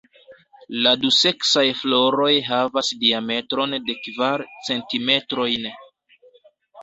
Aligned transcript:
La 0.85 0.91
duseksaj 1.01 1.65
floroj 1.81 2.31
havas 2.47 2.89
diametron 3.03 3.77
de 3.89 3.95
kvar 4.07 4.45
centimetrojn. 4.69 5.69